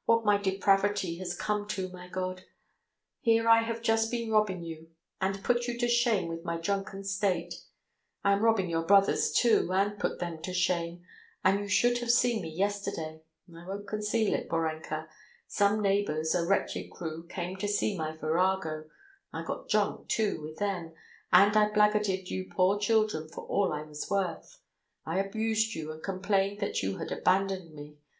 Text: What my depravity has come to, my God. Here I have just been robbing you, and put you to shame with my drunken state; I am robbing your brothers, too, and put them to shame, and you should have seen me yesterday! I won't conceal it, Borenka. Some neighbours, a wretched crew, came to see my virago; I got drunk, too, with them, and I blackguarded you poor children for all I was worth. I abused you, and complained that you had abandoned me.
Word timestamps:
What 0.06 0.24
my 0.24 0.36
depravity 0.36 1.16
has 1.18 1.34
come 1.34 1.66
to, 1.70 1.88
my 1.88 2.06
God. 2.06 2.44
Here 3.22 3.48
I 3.48 3.62
have 3.64 3.82
just 3.82 4.08
been 4.08 4.30
robbing 4.30 4.62
you, 4.62 4.90
and 5.20 5.42
put 5.42 5.66
you 5.66 5.76
to 5.80 5.88
shame 5.88 6.28
with 6.28 6.44
my 6.44 6.58
drunken 6.58 7.02
state; 7.02 7.54
I 8.22 8.30
am 8.32 8.44
robbing 8.44 8.70
your 8.70 8.84
brothers, 8.84 9.32
too, 9.32 9.72
and 9.72 9.98
put 9.98 10.20
them 10.20 10.40
to 10.42 10.54
shame, 10.54 11.02
and 11.42 11.58
you 11.58 11.66
should 11.66 11.98
have 11.98 12.12
seen 12.12 12.40
me 12.40 12.50
yesterday! 12.50 13.22
I 13.52 13.66
won't 13.66 13.88
conceal 13.88 14.32
it, 14.32 14.48
Borenka. 14.48 15.08
Some 15.48 15.82
neighbours, 15.82 16.36
a 16.36 16.46
wretched 16.46 16.92
crew, 16.92 17.26
came 17.26 17.56
to 17.56 17.66
see 17.66 17.98
my 17.98 18.16
virago; 18.16 18.84
I 19.32 19.42
got 19.42 19.68
drunk, 19.68 20.06
too, 20.06 20.40
with 20.40 20.58
them, 20.58 20.92
and 21.32 21.56
I 21.56 21.68
blackguarded 21.70 22.28
you 22.28 22.48
poor 22.48 22.78
children 22.78 23.28
for 23.28 23.40
all 23.46 23.72
I 23.72 23.82
was 23.82 24.08
worth. 24.08 24.60
I 25.04 25.18
abused 25.18 25.74
you, 25.74 25.90
and 25.90 26.00
complained 26.00 26.60
that 26.60 26.80
you 26.80 26.98
had 26.98 27.10
abandoned 27.10 27.74
me. 27.74 27.96